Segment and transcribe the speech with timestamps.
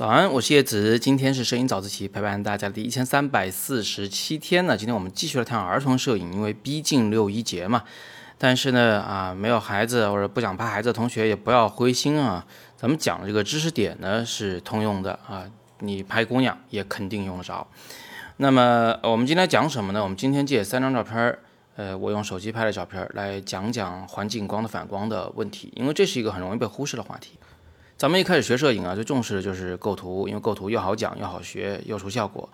[0.00, 4.74] 早安，我是叶子，今天是摄影早自习陪伴大家的第一千三百四十七天呢。
[4.74, 7.84] 今天我们继续来谈儿童摄影，因为逼近六一节嘛。
[8.38, 12.46] 但是呢，啊，没有孩子或者不想拍孩子的同学也不要灰心啊。
[12.78, 15.44] 咱们讲的这个知识点呢是通用的啊，
[15.80, 17.68] 你拍姑娘也肯定用得着。
[18.38, 20.02] 那么我们今天讲什么呢？
[20.02, 21.38] 我们今天借三张照片，
[21.76, 27.32] 呃，我用手机拍的照片来讲讲环境光的反光的问题，因为这是一个很容易被忽视的话题。
[28.00, 32.48] 咱们一开始学摄影啊，最重视的就是构图，因为构图又好讲又好学又出效果。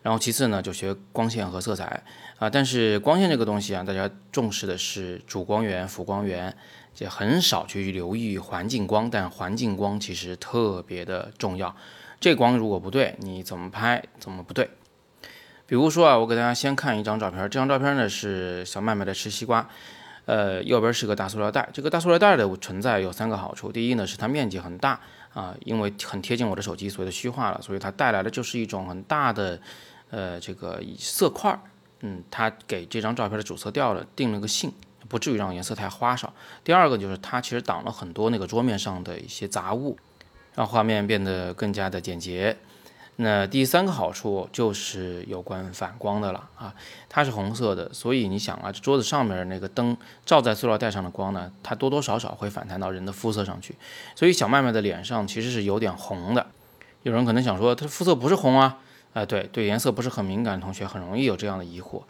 [0.00, 2.04] 然后其次呢，就学光线和色彩
[2.38, 2.48] 啊。
[2.48, 6.56] 但是光线这个东西啊，大家重视的是主光源、辅光源，
[6.94, 9.10] 就很少去留意环境光。
[9.10, 11.74] 但环境光其实特别的重要，
[12.20, 14.70] 这光如果不对，你怎么拍怎么不对。
[15.66, 19.68] 比如说啊，我给大家先看一张照片，这张照片呢是小麦麦在吃西瓜。
[20.24, 23.72] 呃，右边是个大塑料袋，这个大塑料袋的存在有三个好处。
[23.72, 25.00] 第一呢，是它面积很大
[25.34, 29.58] 啊，因为很贴近我的手机，所以它虚化了，所以它带来的就是一种很大的
[30.10, 31.58] 呃这个色块，
[32.00, 34.72] 嗯，它给这张照片的主色调了定了个性，
[35.08, 36.32] 不至于让颜色太花哨。
[36.62, 39.98] 第二个就是它其实挡了很多那个桌面上的一些杂物，
[40.54, 42.56] 让画面变得更加的简洁。
[43.16, 46.74] 那第三个好处就是有关反光的了啊，
[47.08, 53.76] 它是红色的，所以你想啊，这桌子上面那个灯照在塑料袋上的光呢，它多多少少会反弹到人的肤色上去，
[54.16, 56.46] 所以小麦麦的脸上其实是有点红的。
[57.02, 58.78] 有人可能想说，它的肤色不是红啊？
[59.12, 62.02] 啊，对对，颜色不是很敏感的同学很容易有这样的疑惑，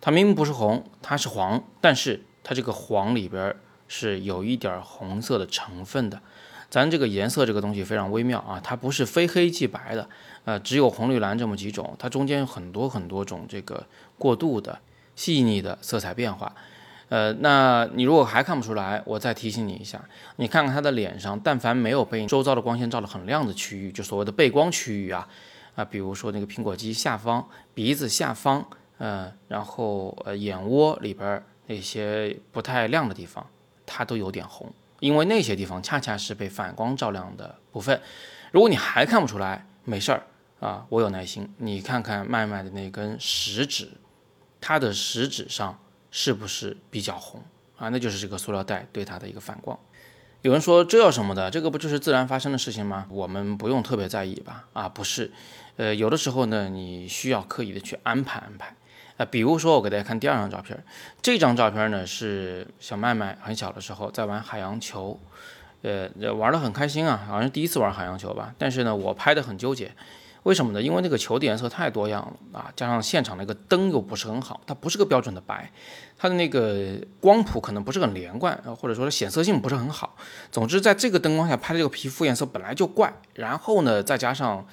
[0.00, 3.54] 它明明不是红，它是黄，但是它这个黄里边
[3.86, 6.20] 是有一点红色的成分的。
[6.70, 10.08] 咱这个颜色这个东西非常微妙啊，它不是非黑即白的，
[10.44, 13.86] 呃，只有红绿蓝这么几种，它中间有很多很多种这个
[14.18, 14.78] 过渡的
[15.16, 16.54] 细腻的色彩变化，
[17.08, 20.04] 呃，那你如果还看不出来，我再提醒你一下，
[20.36, 25.26] 你看看他的脸上，但凡没有被周遭的光线照得很亮的区域，就所谓的背光区域啊，
[25.74, 28.62] 啊，比如说那个苹果肌下方、鼻子下方，
[28.98, 33.46] 呃，然后呃眼窝里边那些不太亮的地方，
[33.86, 34.70] 它都有点红。
[35.00, 38.00] 因为那些地方恰恰是被反光照亮的部分，
[38.50, 40.22] 如果你还看不出来，没事儿
[40.60, 41.52] 啊，我有耐心。
[41.58, 43.90] 你看看麦麦的那根食指，
[44.60, 45.78] 它的食指上
[46.10, 47.42] 是不是比较红
[47.76, 47.88] 啊？
[47.90, 49.78] 那就是这个塑料袋对它的一个反光。
[50.42, 51.50] 有人说这有什么的？
[51.50, 53.06] 这个不就是自然发生的事情吗？
[53.10, 54.68] 我们不用特别在意吧？
[54.72, 55.32] 啊，不是，
[55.76, 58.74] 呃，有的时候呢，你需要刻意的去安排安排。
[59.16, 60.80] 啊，比如说我给大家看第二张照片，
[61.20, 65.18] 这张照片呢是小麦麦很小的时候在玩海洋球，
[65.82, 68.54] 呃，玩得很开心啊，好像是第一次玩海洋球吧。
[68.56, 69.90] 但是呢，我拍的很纠结，
[70.44, 70.80] 为什么呢？
[70.80, 75.68] 因为那个球的颜色太多样了啊，加上现场那个灯又不是很好，它不是个标准的白，
[76.16, 80.14] 它的那个光谱可能不是很连贯，或者说显色性不是很好。
[80.52, 84.64] 总之，在这个灯光下拍的这个皮肤颜色本来就怪，然后呢，再加上。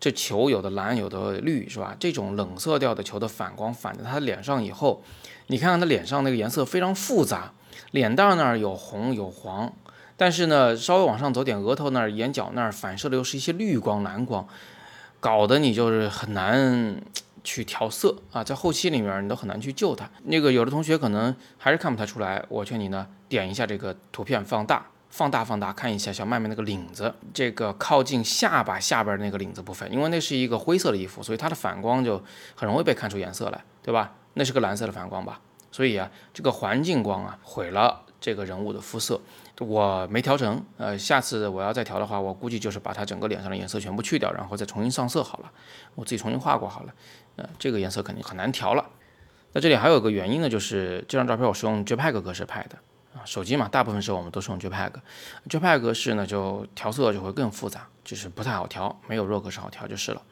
[0.00, 1.96] 这球有的蓝有的绿是吧？
[1.98, 5.02] 这种冷色调的球的反光反在他脸上以后，
[5.46, 7.52] 你看看他脸上那个颜色非常复杂，
[7.92, 9.72] 脸蛋那儿有红有黄，
[10.16, 14.46] 但是呢稍微往上走点，额头那儿、眼角那儿反射的又是一些绿光蓝光，
[15.20, 17.00] 搞得你就是很难
[17.42, 20.10] 去调色啊，在后期里面你都很难去救它。
[20.24, 24.86] 那个有的同学可能还是看不太出来，我劝你呢点一下这个图片放大。
[25.14, 32.20] 放大放大看一下小麦麦那个领子，这个靠近下巴下边那个领子部分，因为那是一个灰色的衣服，所以它的反光就
[32.56, 34.12] 很容易被看出颜色来，对吧？
[34.32, 35.40] 那是个蓝色的反光吧？
[35.70, 39.20] 所以啊，这个环境光啊毁了这个人物的肤色，
[39.60, 45.52] 我没调成，呃，下次我要再调的话，我估计就是把它整个脸上的颜色全部去掉，然后再重新上色好了，
[45.94, 46.94] 我自己重新画过好了，
[47.36, 48.84] 呃，这个颜色肯定很难调了。
[49.52, 52.76] 那这里还有个原因呢，就是这张照片我是用 JPEG 格式拍的。
[53.14, 60.22] 啊，手机嘛，大部分时候我们都是用 JPEG，JPEG 格式呢就调色就会更复杂，就是不太好调，没有 RAW 格式好调就是了。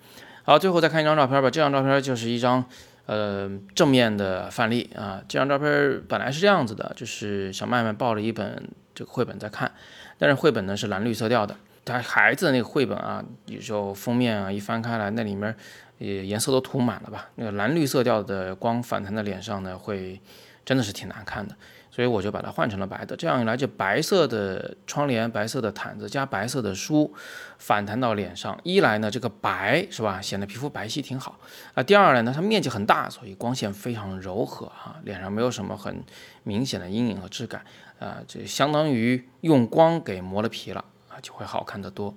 [0.44, 2.65] 好，最后再看一张照片吧，这张照片就是一张
[3.06, 5.22] 呃正面的范例啊。
[5.28, 9.71] 这张照片本来是这样子的，就是小麦麦抱着一本这个绘本在看，
[10.19, 11.54] 但是绘本呢是蓝绿色调的，
[11.84, 15.54] 他孩子的那个绘本啊，有时候封面啊一翻开来，那里面
[15.98, 20.21] 也颜色都涂满了吧，那个蓝绿色调的光反弹在脸上呢，会
[20.64, 21.54] 真的是挺难看的。
[21.91, 27.12] 所以我就把它换成了白的，这样一来，就白色的窗帘、白色的毯子加白色的书
[27.59, 28.59] 反弹到脸上。
[28.62, 31.38] 一来呢，这个白是吧，显得皮肤白皙挺好
[31.74, 31.82] 啊。
[31.82, 36.03] 第二来呢，它面积很大，所以光线非常柔和啊，脸上没有什么很
[36.44, 37.62] 明显的阴影和质感
[37.98, 42.15] 啊，这相当于用光给磨了皮了啊，就会好看得多。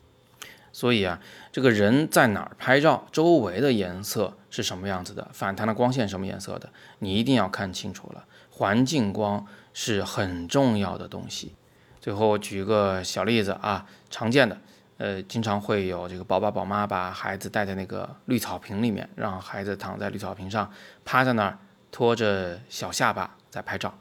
[0.75, 1.21] 所以啊，
[1.53, 6.69] 这个人在哪儿拍照，周围的颜色是什么样子的，反弹的光线什么颜色的，
[6.99, 8.25] 你一定要看清楚了。
[8.49, 9.47] 环境光。
[9.77, 11.53] 是很重要的东西。
[11.99, 14.57] 最后举个小例子啊，常见的，
[14.95, 20.71] 呃，经常会有这个宝爸宝妈把孩子带在那个绿草坪里面，让孩子躺在绿草坪上，
[21.03, 21.59] 趴在那儿，
[21.91, 23.93] 托着小下巴在拍照。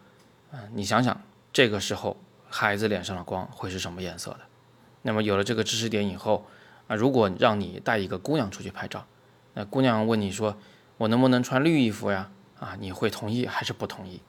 [0.53, 1.21] 嗯，你想想，
[1.53, 2.17] 这个时候
[2.49, 4.43] 孩子脸上的光会是什么颜色的？
[5.03, 6.47] 那么有了这个知识点以后，
[6.87, 9.07] 啊，如果让你带一个姑娘出去拍照，
[9.55, 10.57] 那姑娘问你说
[10.99, 14.21] ：“我能不能穿绿衣服呀？”啊，你会同意还是不同意？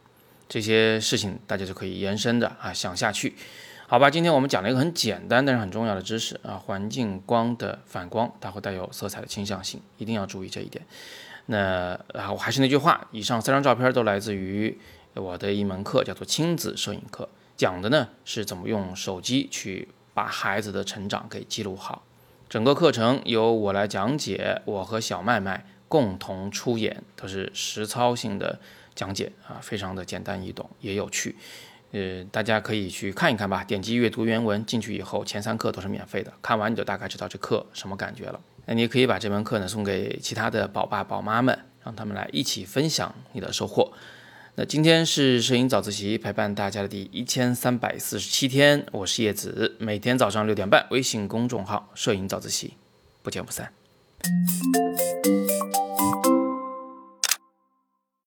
[0.49, 3.35] 这些事情大家就可以延伸的啊想下去。
[3.87, 10.83] 好吧，今天我们讲了一个很简单但是很重要的知识啊，环境光的反光，它会带有色彩的倾向性，一定要注意这一点。
[11.45, 14.77] 那啊，我还是那句话，以上三张照片都来自于
[15.13, 22.03] 我的一门课，叫做亲子摄影课，讲的呢是怎么用手机去把孩子的成长给记录好。
[22.47, 28.59] 整个课程由我来讲解，我和小麦麦共同出演，都是实操性的
[28.93, 31.35] 讲解啊，非常的简单易懂，也有趣。
[31.91, 33.63] 呃，大家可以去看一看吧。
[33.63, 38.39] 点击阅读原文进去以后，前三课都是免费的，看完你就大概知道这课什么感觉了。
[38.65, 43.91] 那你可以把这门课呢送给其他的宝爸宝妈们，让他们来一起分享你的收获。
[44.57, 52.75] 那今天是摄影早自习陪伴大家的第一千三百四十七天，我是叶子，每天早上六点半，微信公众号“摄影早自习”，
[53.21, 53.73] 不见不散。